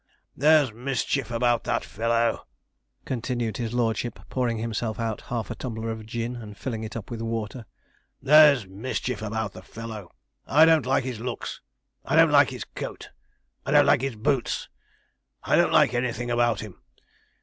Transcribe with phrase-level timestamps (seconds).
[0.35, 2.43] 'There's mischief about that fellow,'
[3.05, 7.11] continued his lordship, pouring himself out half a tumbler of gin, and filling it up
[7.11, 7.67] with water.
[8.19, 10.09] 'There's mischief about the fellow.
[10.47, 11.61] I don't like his looks
[12.03, 13.11] I don't like his coat
[13.63, 14.69] I don't like his boots
[15.43, 16.79] I don't like anything about him.